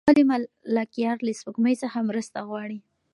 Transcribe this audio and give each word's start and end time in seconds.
ولې 0.09 0.23
ملکیار 0.31 1.17
له 1.23 1.31
سپوږمۍ 1.39 1.75
څخه 1.83 2.07
مرسته 2.09 2.39
غواړي؟ 2.47 2.79